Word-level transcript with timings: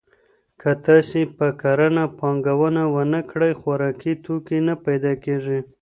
که 0.61 0.71
تاسي 0.85 1.21
په 1.37 1.47
کرنه 1.61 2.05
پانګونه 2.19 2.83
ونه 2.93 3.21
کړئ، 3.29 3.51
خوراکي 3.59 4.13
توکي 4.23 4.59
نه 4.67 4.73
پيدا 4.85 5.13
کېږي. 5.23 5.59